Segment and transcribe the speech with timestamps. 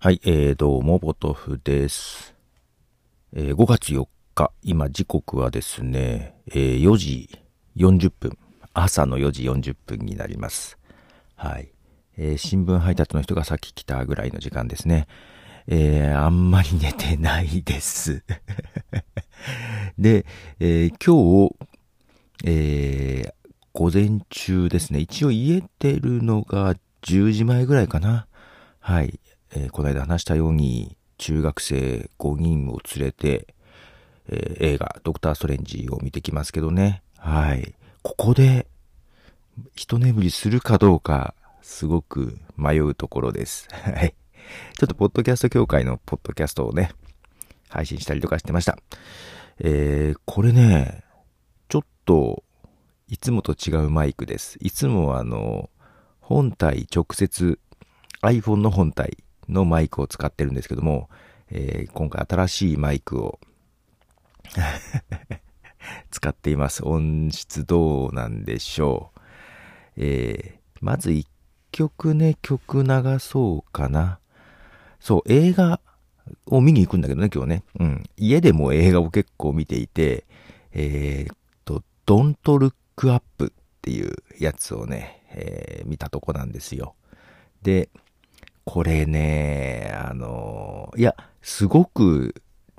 [0.00, 2.32] はい、えー、どうも、ボトフです。
[3.32, 7.28] えー5月4日、今時刻はですね、えー4時
[7.74, 8.38] 40分、
[8.72, 10.78] 朝の4時40分になります。
[11.34, 11.72] はい。
[12.16, 15.08] えー新聞配達の人がさっき来たぐらいの時間ですね。
[15.66, 18.22] えーあんまり寝てないです。
[19.98, 20.26] で、
[20.60, 21.56] えー今日、
[22.44, 23.34] えー
[23.72, 28.28] 午前中ですね、一応家出るのが10時前ぐらいかな。
[28.78, 29.18] はい。
[29.54, 33.54] えーこの間話したように、中学生5人を連れて、
[34.28, 37.02] えー映画、ドクター・ストレンジを見てきますけどね。
[37.16, 37.74] はい。
[38.02, 38.66] ここで、
[39.74, 43.68] 一眠りするかどうか、すごく迷うところです。
[43.72, 44.14] はい。
[44.78, 46.92] ちょっと、ポッドキャスト協会のポッドキャストをね、
[47.68, 48.78] 配信したりとかしてました。
[49.60, 51.04] えーこれね、
[51.68, 52.44] ちょっと、
[53.08, 54.58] いつもと違うマイクです。
[54.60, 55.70] いつもあの、
[56.20, 57.58] 本体直接
[58.22, 59.16] iPhone の本体
[59.48, 61.08] のマイクを使ってるんですけども、
[61.50, 63.38] えー今回新しいマイクを
[66.10, 66.84] 使っています。
[66.86, 69.20] 音質どうなんでしょう。
[69.96, 71.26] えーまず一
[71.72, 74.20] 曲ね、曲流そうかな。
[75.00, 75.80] そう、映画
[76.46, 77.62] を見に行くんだけどね、今日ね。
[77.80, 78.04] うん。
[78.16, 80.24] 家でも映画を結構見ていて、
[80.72, 83.50] えーっと、Don't Look Up っ
[83.82, 86.94] ていうやつをね、えー見たとこなんですよ。
[87.62, 87.88] で、
[88.70, 92.34] これね、あの、いや、すごく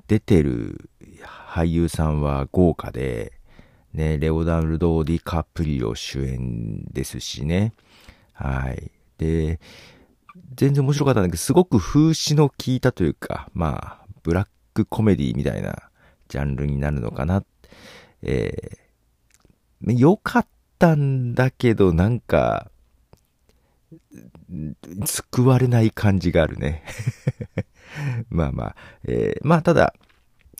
[0.06, 0.88] 出てる
[1.24, 3.32] 俳優さんは豪華で、
[3.92, 7.72] ね、レオナルド・ディカプリオ主演ですしね。
[8.32, 8.92] はい。
[9.18, 9.58] で、
[10.54, 15.90] 全然面白かったんだけど、すごく風刺の効いたというか、まあ、ブラックコメディみたいな
[16.28, 17.42] ジャンルになるのかな。
[18.22, 20.46] えー、良かっ
[20.78, 22.69] たんだけど、なんか、
[25.06, 26.84] 救われない感じがあるね。
[28.30, 29.94] まあまあ、えーまあただ、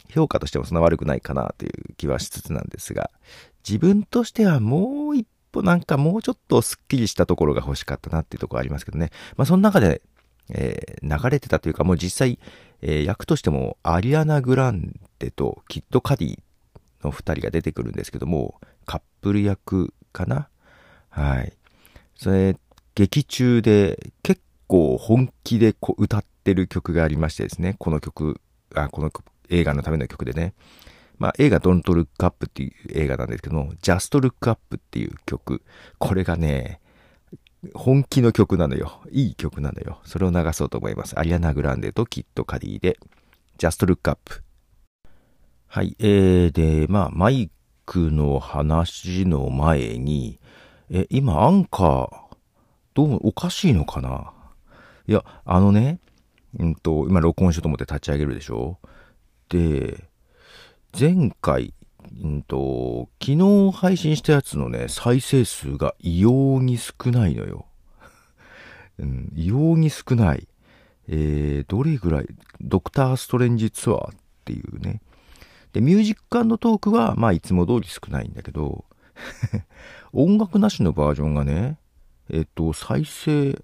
[0.09, 3.11] 評価としてもそんな悪くないかなという気はしつつなんですが、
[3.67, 9.11] 自分としてはもう一歩なんかもうちょっとスッキリしたところが欲しかったなっていうところありますけどね。
[9.37, 10.03] まあその中で、
[10.51, 12.39] えー流れてたというかもう実際、
[12.83, 16.39] えー役としてもアリアナ・グランデとキッド・カディ
[17.05, 20.49] の二人が出てくるんですけども、カップル役かな？
[21.09, 21.53] はい。
[22.17, 22.57] それ、
[22.95, 28.41] 劇中で結構本気でこ歌ってる曲がありましてですね、この曲、
[28.75, 29.11] あ、この
[29.49, 30.55] 映画のための曲でね。
[31.19, 35.63] まあ映画 Don't Look Up っていう映画なんですけども、Just Look Up っていう曲。
[35.99, 36.81] これがね、
[37.75, 39.03] 本気の曲なのよ。
[39.11, 40.01] いい曲なのよ。
[40.05, 41.19] それを流そうと思います。
[41.19, 42.99] アリアナ・グランデとキッド・カディで、
[43.59, 44.43] Just Look Up。
[45.67, 45.95] はい。
[45.99, 47.51] えー、で、まあ、マイ
[47.85, 50.41] クの話の前に、
[50.91, 52.30] え、今、アンカー、
[53.01, 54.31] どうもおかしいのかな？
[55.09, 56.01] いや、あのね、
[56.59, 58.77] うんと、今、録音しようと思って立ち上げるでしょ？
[59.49, 60.05] で、
[60.93, 61.73] 前回、
[62.23, 67.65] うんと、昨日配信したやつのね、再生数が異様に少ないのよ。
[69.01, 70.47] うん、異様に少ない。
[71.09, 72.27] えー、どれぐらい、
[72.61, 75.01] ドクターストレンジツアーっていうね。
[75.73, 78.85] で、ミュージックトークは、まあ、いつも通り少ないんだけど、
[80.13, 81.79] 音楽なしのバージョンがね、
[82.33, 83.63] えっと、再生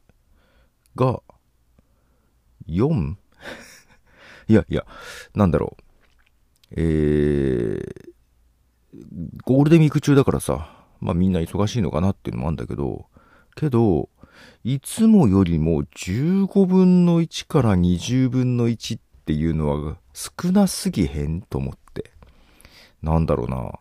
[0.94, 1.20] が、
[2.68, 3.16] 4?
[4.48, 4.84] いやいや、
[5.34, 5.82] なんだろう。
[6.72, 8.10] えー、
[9.44, 13.06] ゴールデンウィーク中だからさ、まあみんな忙しいのかなっていうのもあるんだけど、
[13.54, 14.08] けど、
[14.64, 22.10] いつもよりも15分の1から20分の1っていうのは少なすぎへんと思って。
[23.02, 23.72] なんだろうな。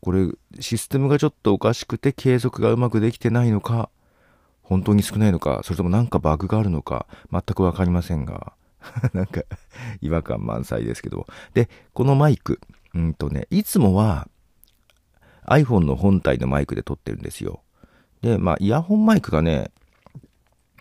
[0.00, 0.28] これ、
[0.60, 3.90] システムがちょっとおかしくて継続がうまくできてないのか、
[4.68, 8.52] 本当に少ないのか、それともなんかバグがあるのか、全くわかりませんが、
[9.14, 9.40] なんか
[10.02, 11.26] 違和感満載ですけど。
[11.54, 12.60] で、このマイク、
[12.94, 14.28] うんとね、いつもは
[15.46, 17.62] iPhone の本体のマイクで撮ってるんですよ。
[18.20, 19.70] で、まあ、イヤホンマイクがね、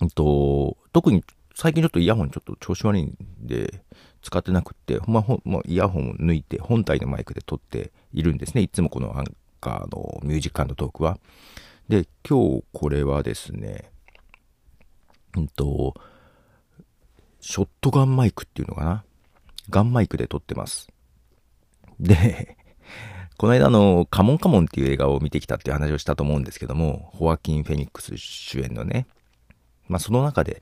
[0.01, 1.23] うんと、特に
[1.55, 3.81] 最近ちょっとイヤホンちょっと調子悪いんで、
[4.21, 8.63] 使ってなくって、ほんま、ほんもうイヤホンを抜いて本体のマイクで撮っているんですね。
[8.63, 11.17] いつもこのアンカーのミュージックトークは。
[11.89, 13.91] で、今日これはですね、
[15.37, 15.93] うんと、
[17.39, 19.03] ショットガンマイクっていうのかな？
[19.69, 20.87] ガンマイクで撮ってます。
[21.99, 22.57] で、
[23.37, 29.07] この間の、カモンカモンっていう映画を見てきたっていう話をしたと思うんですけども、ホアキン・フェニックス主演のね、
[29.87, 30.61] まあその中で、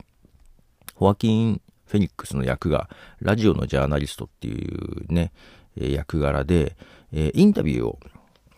[0.93, 2.89] ホアキン・フェニックスの役が、
[3.19, 5.31] ラジオのジャーナリストっていうね、
[5.77, 6.77] え役柄で、
[7.11, 7.99] えインタビューを、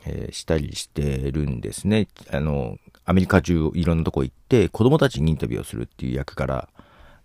[0.08, 2.08] えーしたりしてるんですね。
[2.32, 6.70] あの、アメリカ中いろんなとこ行って、子供たちにインタビューをするっていう役柄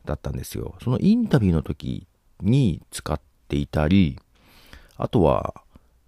[0.04, 0.74] だったんですよ。
[0.82, 2.06] そのインタビューの時
[2.40, 4.18] に使っていたり、
[4.96, 5.54] あとは、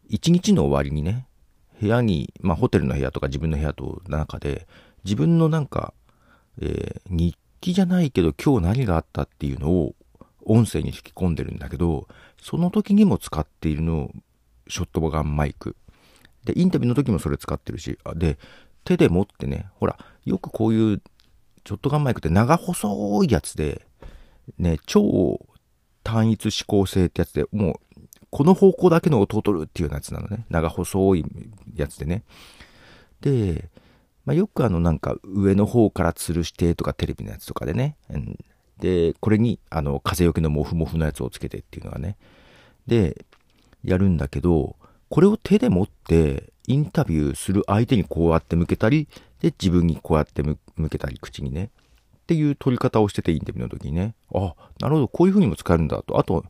[0.09, 1.27] 一日の終わりにね、
[1.81, 4.67] 部屋に、まあホテルの部屋とか自分の部屋と中で、
[5.05, 5.95] 自分のなんか、
[6.61, 9.95] えー、日記じゃないけど今日何があったっていうのを
[10.45, 12.07] 音声に吹き込んでるんだけど、
[12.41, 14.11] その時にも使っているの、
[14.69, 15.77] ショットガンマイク。
[16.45, 18.39] で、インタビューの時もそれ使ってるし、で、
[18.85, 21.03] 手で持ってね、ほら、よくこういう
[21.67, 23.87] ショットガンマイクって長細いやつで、
[24.59, 25.41] ね、超
[26.03, 28.01] 単一指向性ってやつで、もう、
[28.31, 30.45] この方向だけの音を取るっていうやつなのね。
[30.51, 31.25] 長細い
[31.75, 32.25] やつでね。
[33.21, 33.71] で、
[34.25, 37.97] まあ、よくあのなんか上の方から吊るしてとかテレビのやつとかでね。
[38.11, 38.39] うん、
[38.81, 42.17] で、これにあの風よけのモフモフのやつをつけてっていうのはね。
[42.87, 43.25] で、
[43.83, 44.77] やるんだけど、
[45.15, 49.07] これを手で持ってインタビューする相手にこうやって向けたり、
[49.41, 50.59] で、自分にこうやって向
[50.91, 51.71] けたり、口にね。
[52.17, 54.17] っていう取り方をしててインタビューの時にね。
[54.35, 56.19] あ、なるほど、こういう風にも使えるんだと。
[56.19, 56.45] あと、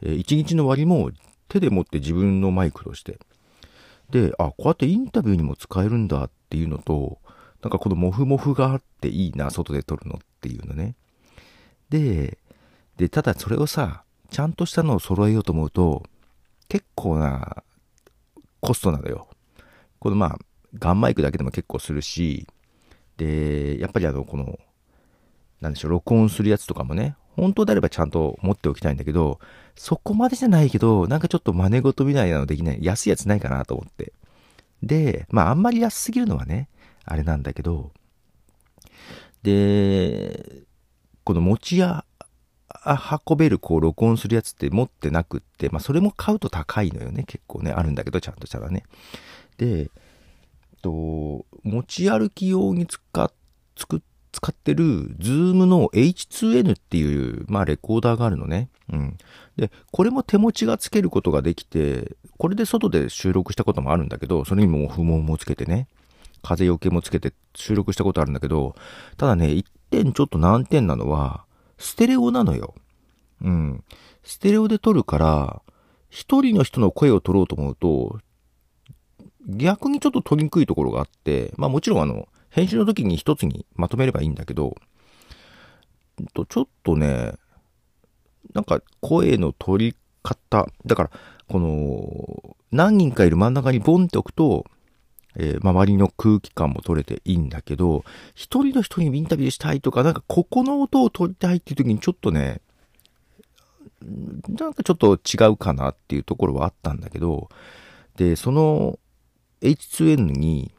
[0.00, 1.10] えー、1日の割も
[1.48, 3.18] 手で持って自分のマイクとして。
[4.10, 7.18] で、あ、こうやってインタビューにも使えるんだっていうのと、
[7.62, 10.94] なんかこのモフモフがあっていいな、外で撮るのっていうのね。
[11.88, 12.38] で、
[12.96, 16.04] で、ただそれをさ、ちゃんとしたのを揃えようと思うと、
[16.68, 17.64] 結構な
[18.64, 19.28] コストなのよ。
[19.98, 20.38] このまあ、
[20.78, 22.46] ガンマイクだけでも結構するし、
[23.18, 24.58] で、やっぱりあの、この、
[25.60, 29.38] なんでしょう、録音するやつとかもね、本当であればちゃんと持っておきたいんだけど、
[29.74, 34.14] そこまでじゃないけど、なんかちょっと真似事みたいなのできない、安いやつないかなと思って。
[34.82, 36.70] で、まああんまり安すぎるのはね、
[37.04, 37.92] あれなんだけど、
[39.42, 40.62] で、
[41.22, 42.06] この持ちや、
[42.86, 47.24] 運べるこう録音するやつって持ってなくって、まあそれも買うと高いのよね。
[47.24, 48.84] 結構ね、あるんだけど、ちゃんとしたらね。
[49.56, 49.90] で、
[50.84, 53.32] と、持ち歩き用に使っ、
[53.74, 58.68] 使ってる、ズームの H2N っていう、まあ、レコーダーがあるのね。
[58.92, 59.16] うん。
[59.56, 65.88] で、これも手持ちがつけることができて、これで外で収録したこともあるんだけど、それにも不毛もつけてね、
[66.42, 68.74] 風よけもつけて収録したことあるんだけど、
[69.16, 71.43] ただね、一点ちょっと難点なのは、
[71.78, 72.74] ステレオなのよ。
[73.42, 73.84] うん。
[74.22, 75.62] ステレオで撮るから、
[76.08, 78.18] 一人の人の声を取ろうと思うと、
[79.46, 84.76] 逆にちょっと取りにくいところがあって、まあもちろんあの、編集の時に一つにまとめればいいんだけど、
[86.32, 87.34] とちょっとね、
[88.54, 91.10] なんか声の取り方、だから、
[91.48, 94.64] この、何人かいる真ん中にボンって置くと、
[95.36, 98.04] えー、周りの空気感も取れていいんだけど、
[98.34, 102.60] 一人の人にインタビューしたいとか、なんかここの音を取りたいっていう時にちょっとね、
[104.48, 107.48] なんかちょっと違うかなっていうところはあったんだけど、
[108.16, 108.98] で、その
[109.62, 110.72] H2N に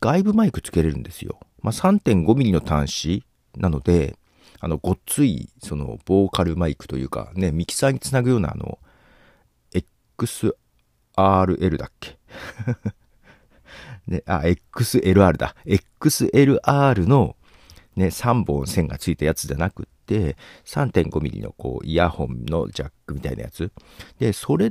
[0.00, 1.40] 外部マイクつけれるんですよ。
[1.62, 3.24] まあ、3.5mm の端子
[3.56, 4.16] なので、
[4.60, 8.78] あの、ごっつい、その、ボーカルマイクというか、ね、ミキサーにつなぐような、あの、
[10.18, 12.18] XRL だっけ？
[14.06, 15.54] ね、あ、XLR だ。
[15.66, 17.36] XLR の、
[17.96, 23.72] ね、3本線がついたやつじゃなくって、3.5mm のこう、イヤホンのジャックみたいなやつ。
[24.18, 24.70] で、それ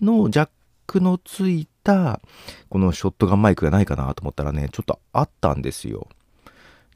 [0.00, 0.48] のジャッ
[0.86, 2.20] クのついた、
[2.68, 6.08] このショットガンマイクがないかなと思ったらね、ちょっとあったんですよ。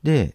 [0.03, 0.35] で、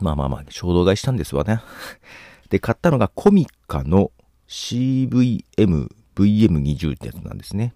[0.00, 1.60] まあまあまあ、衝動買いしたんですわね。
[2.50, 4.12] で、買ったのがコミカの
[4.48, 7.74] CVM VM20 ってやつなんですね。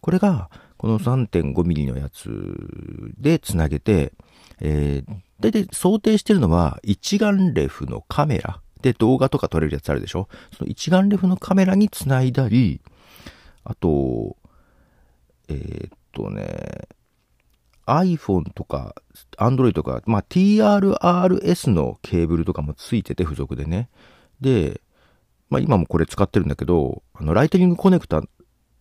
[0.00, 0.50] これが、
[0.84, 2.28] この 3.5mm のやつ
[3.16, 4.12] で繋げて、
[4.60, 10.28] えー、だいたい想定してるのは一眼レフのカメラで動画とか撮れるやつあるでしょ？
[10.54, 12.82] その一眼レフのカメラに繋いだり、
[13.64, 14.36] あと、
[15.48, 16.86] えー、っとね、
[17.86, 18.94] iPhone とか
[19.38, 23.88] Android とか、まあ、TRRS のケーブルとかもついてて付属でね。
[24.42, 24.82] で、
[25.48, 28.22] まあ、今もこれ使ってるんだけど、あの、ライトニングコネクタ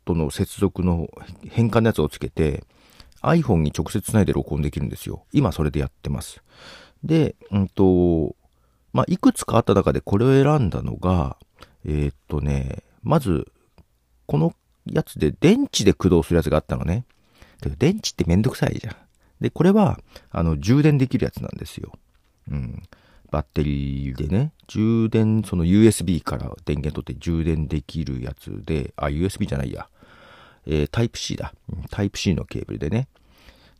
[0.05, 1.09] との接続の
[1.49, 2.63] 変換のやつをつけて、
[3.21, 5.25] iPhone に直接つないで録音できるんですよ。
[5.31, 6.43] 今それでやってます。
[7.03, 8.35] で、うんと、
[8.91, 11.37] まあ、いくつかあった中でこれを選んだのが、
[11.85, 13.51] えー、っとね、まず、
[14.25, 14.53] この
[14.85, 17.05] やつで電池で駆動するやつがあったのね。
[17.61, 18.95] けど電池ってめんどくさいじゃん。
[19.41, 19.99] で、これは、
[20.31, 21.93] あの、充電できるやつなんですよ。
[22.51, 22.83] うん。
[23.31, 29.89] バッテリーでね、充電、その USB から電源取って充電できるやつで、あ、USB じゃないや。
[30.65, 31.53] えー、タイプ C だ。
[31.89, 33.07] タイプ C のケーブルでね。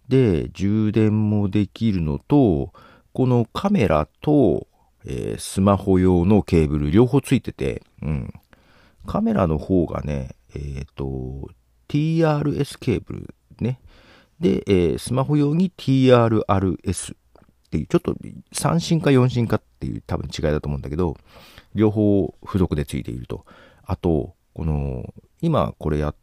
[0.09, 2.73] で、充電もできるのと、
[3.13, 4.67] このカメラと、
[5.05, 8.33] えー、スマホ用のケーブル両方ついてて、うん。
[9.05, 11.49] カメラの方がね、えっ、ー、と、
[11.87, 13.79] TRS ケーブルね。
[14.39, 17.17] で、えー、スマホ用に TRRS っ
[17.69, 18.15] ていう、ちょっと
[18.53, 21.15] 3進か4進かっていう多分違いだと思うんだけど、
[21.75, 23.45] 両方付属でついていると。
[23.83, 26.15] あと、この、今これやっ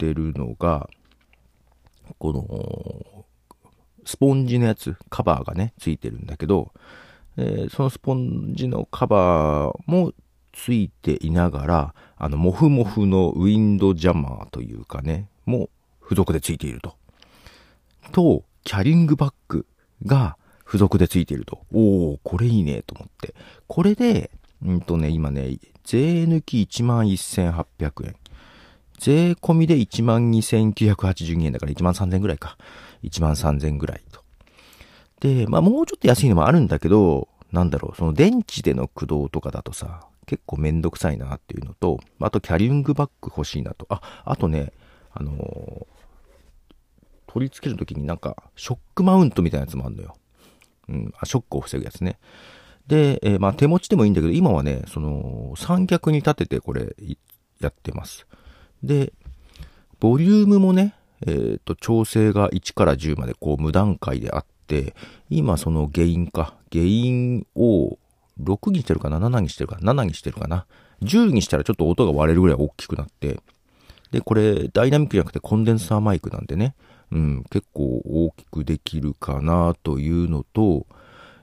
[0.00, 0.88] てるのが、
[2.18, 3.24] この、
[4.06, 6.72] スポンジのやつ、カバーがね、ついてるんだけど、
[7.36, 10.12] えー、そのスポンジのカバーも
[10.52, 15.68] ついていながら、あの、モフモフのウィンドジャマーというかね、も
[16.02, 16.96] 付属でついていると。
[18.12, 19.66] と、キャリングバッグ
[20.06, 21.60] が付属でついていると。
[21.72, 23.34] おー、これいいね、と思って。
[23.68, 24.30] これで、
[24.64, 28.16] うんとね、今ね、税抜き11,800円。
[29.00, 32.58] 税込みで12,982円だから1万3000ぐらいか。
[33.02, 34.20] 1万3000円ぐらいと。
[35.20, 43.86] で、まあもうちょっと安いのもあるんだけど、なんだろう、その電池での駆動とかだとさ、結構めんどくさいなっていうのと、あとキャリングバッグ欲しいなと。
[43.88, 44.72] あ、あとね、
[45.12, 45.86] あのー、
[47.26, 50.14] 取り付けるときになんか、ショックマウントみたいなやつもあるのよ。
[50.88, 52.18] うん、あ、ショックを防ぐやつね。
[52.86, 56.94] で、えー、まあ手持ちでもいいんだけど、今はね、その、三脚に立ててこれ、
[57.60, 58.26] やってます。
[58.82, 59.12] で、
[59.98, 60.94] ボリュームもね、
[61.26, 64.94] えっ、ー、と、調整が1から10までこう無段階であって、
[65.28, 67.98] 今そのゲインか、ゲインを
[68.42, 70.66] 6にしてるかな ?7 にしてるかな ?7 にしてるかな
[71.02, 73.40] ?10 にしたらちょっと音が割れるぐらい大きくなって、
[74.10, 76.74] で、これダイナミックじゃなくてコンデンサーマイクなんでね、
[77.12, 80.86] うん、結構大きくできるかなというのと、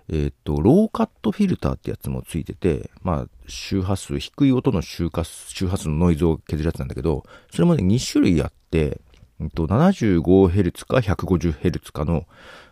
[0.10, 9.02] えっ、ー、と、ローカットフィルターってやつもついてて、まあ、周波数、低い音の周波数周波数のノイズを削るやつなんだけど、それもね、2種類あって、
[9.40, 12.26] えっと、75Hz か 150Hz かの、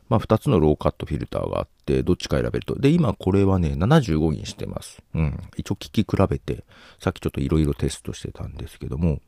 [0.07, 2.79] まあ、2つのローカットフィルターがあって、どっちか選べると。
[2.79, 5.01] で、今これはね、75にしてます。
[5.13, 5.39] うん。
[5.57, 6.63] 一応聞き比べて、
[6.99, 9.19] さっきちょっといろいろテストしてたんですけども、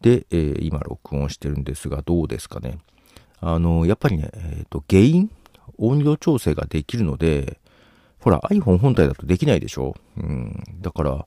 [0.00, 2.78] で、えー、今録音してるんですが、どうですかね。
[3.40, 5.30] あの、やっぱりね、えっ、ー、と、原因
[5.78, 7.58] 音量調整ができるので、
[8.20, 9.94] ほら、iPhone 本体だとできないでしょ？
[10.16, 10.62] うん。
[10.80, 11.26] だから、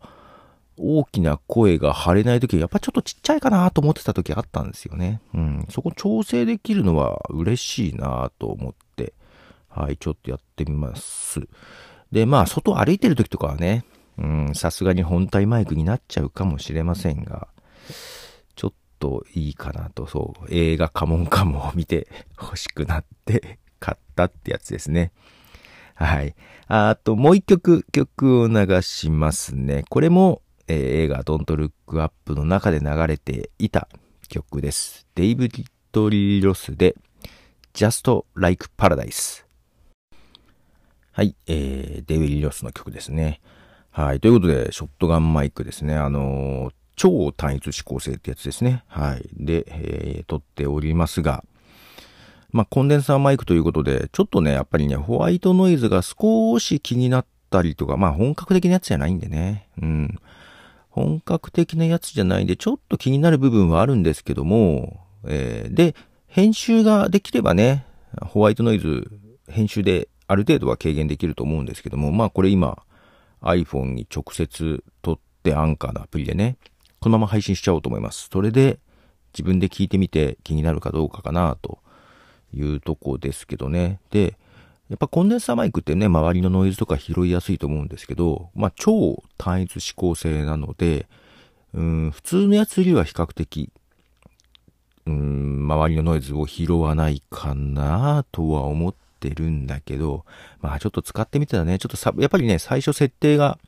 [0.77, 5.22] 大きな声が張れない時やっぱちょっとちっちゃいかなと思ってた時あったんですよね。
[5.34, 5.65] うん。
[5.70, 9.13] そこ調整できるのは嬉しいなと思って、
[9.70, 11.41] はい、ちょっとやってみます。
[12.12, 13.86] で、まあ、外歩いてる時とかはね、
[14.17, 17.48] うん、さすがに本体マイクになっちゃうかもしれませんが、
[18.56, 22.08] ちょっといいかなと、そう、映画カモンカモンを見て
[22.39, 25.12] 欲しくなって買ったってやつですね。
[25.96, 26.36] はい。
[26.67, 29.84] あと、もう一曲、曲を流しますね。
[29.89, 33.88] これも、えー、映画ドントルックアップの中で流れていた
[34.27, 35.07] 曲です。
[35.15, 36.96] デイブ・ディットリ・ロスで
[37.74, 39.46] Just Like Paradise。
[41.13, 43.41] はい、えー、デイブ・リ・ロスの曲ですね。
[43.89, 45.96] はい、ということで、ショットガンマイクですね。
[45.96, 48.84] あのー、超単一指向性ってやつですね。
[48.88, 49.27] はい。
[49.34, 51.43] で、えー、撮っておりますが、
[52.51, 59.68] まあ、コンデンサーマイクということで、ちょっとね、やっぱりね、ホワイトノイズが少し気になったりとか、まあ、本格的なやつじゃないんでね。
[59.82, 60.20] うん。
[60.89, 65.96] 本格的なやつじゃないんで、ちょっと気になる部分はあるんですけども、えー、で、
[66.27, 67.86] 編集ができればね、
[68.22, 69.12] ホワイトノイズ、
[69.50, 72.82] 編集である程度は軽減できると思うんですけども、まあこれ今、
[73.42, 76.58] iPhone に直接撮ってアンカーのアプリでね、
[77.00, 78.30] このまま配信しちゃおうと思います。
[78.32, 78.80] それで
[79.34, 81.80] 自分で聞いてみて気になるかどうかかなと
[82.57, 83.99] いうとこですけどね。
[84.11, 84.35] で、
[84.89, 91.07] やっぱコンデンサーマイクってね、周りのノイズとか拾いやすいと思うんですけど、まあ超単一指向性なので、
[91.73, 93.69] うん、普通のやつよりは比較的、
[95.05, 100.25] うん、周りのノイズを拾わないかなとは思ってるんだけど、
[100.61, 103.59] まあちょっと使ってみたらね、ちょっとさ、やっぱりね、最初設定が、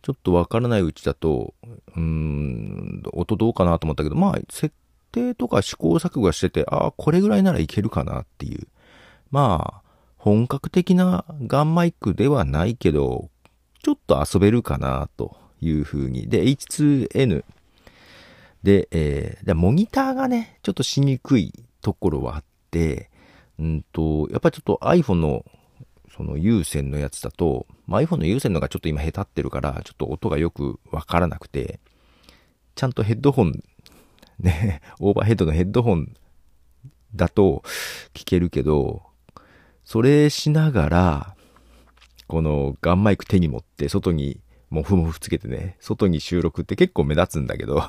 [0.00, 1.54] ちょっとわからないうちだと、
[1.96, 4.74] うん、音どうかなと思ったけど、まあ設
[5.14, 8.66] 定とか試行錯誤してて、ああ、これぐらいならいけるかなっていう。
[9.30, 13.30] まあ、本格的なガンマイクではないけど、
[13.82, 16.28] ちょっと遊べるかなという風に。
[16.28, 17.44] で、H2N。
[18.62, 21.52] で、えー、でモニターがね、ちょっとしにくい
[21.82, 23.10] ところはあって、
[23.58, 25.44] うんと、やっぱりちょっと iPhone の
[26.16, 31.80] その有線のやつだと、まあ、iPhone の有線のがちょっと今下手ってるから、ちょっと音がよくわからなくて、
[32.74, 33.62] ちゃんとヘッドホン、
[34.38, 36.14] ね、オーバーヘッドのヘッドホン
[37.14, 37.62] だと
[38.12, 39.02] 聞けるけど、
[39.84, 41.36] それしながら、
[42.26, 44.40] このガンマイク手に持って外に
[44.74, 47.84] モフモフつけてね、外に収録って結構目立つんだけど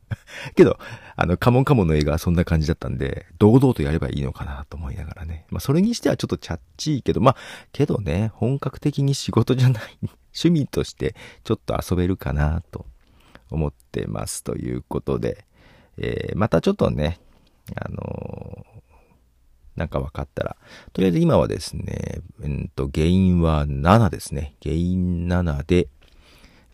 [0.56, 0.78] けど、
[1.16, 5.44] あの、カモンカモンの映画はそんな感じだったんで、堂々とやればいいのかなと思いながらね。
[5.50, 7.36] まあ、それにしてはちょっとチャッチーけど、まあ、
[7.72, 9.98] けどね、本格的に仕事じゃない、
[10.32, 11.14] 趣味として
[11.44, 12.86] ちょっと遊べるかなと
[13.50, 15.44] 思ってますということで、
[16.00, 17.18] えー、またちょっとね、
[17.76, 18.70] あのー
[19.76, 20.56] なんか分かったら。
[20.92, 24.54] とりあえず今はですね、うんと、原因は7ですね。
[24.62, 25.88] 原因7で、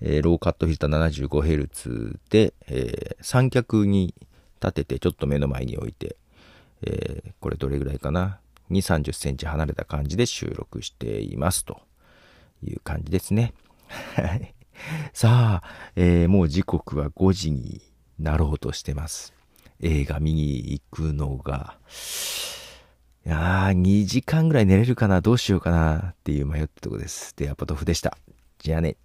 [0.00, 4.14] えー、ローカットフィルター 75Hz で、えー、三脚に
[4.60, 6.16] 立ててちょっと目の前に置いて、
[6.82, 8.40] えー、これどれぐらいかな
[8.70, 11.80] ？2、30センチ離れた感じで収録していますと
[12.64, 13.54] いう感じですね。
[14.16, 14.52] はい。
[15.12, 17.80] さあ、えー、もう時刻は5時に
[18.18, 19.34] なろうとしてます。
[19.80, 21.76] 映画見に行くのが、
[23.26, 27.34] いやー、2時間ぐらい寝れるかなどうしようかなっていう迷ったとこです。
[27.36, 28.16] では、ポトフでした。
[28.58, 28.96] じゃあね。